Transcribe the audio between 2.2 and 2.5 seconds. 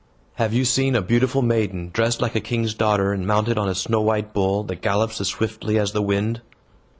like a